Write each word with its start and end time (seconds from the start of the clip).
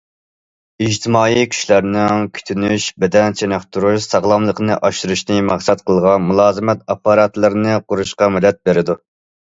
ئىجتىمائىي 0.83 1.45
كۈچلەرنىڭ 1.51 2.23
كۈتۈنۈش، 2.37 2.87
بەدەن 3.03 3.37
چېنىقتۇرۇش، 3.41 4.09
ساغلاملىقنى 4.13 4.79
ئاشۇرۇشنى 4.89 5.39
مەقسەت 5.51 5.85
قىلغان 5.91 6.27
مۇلازىمەت 6.31 6.83
ئاپپاراتلىرىنى 6.91 7.77
قۇرۇشىغا 7.91 8.33
مەدەت 8.39 8.63
بېرىلىدۇ. 8.67 8.99